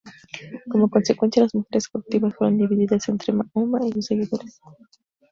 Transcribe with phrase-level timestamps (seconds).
[0.67, 4.59] Como consecuencia, las mujeres cautivas fueron divididas entre Mahoma y sus seguidores.